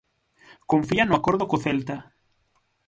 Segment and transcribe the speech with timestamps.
[0.71, 1.97] Confía no acordo co Celta.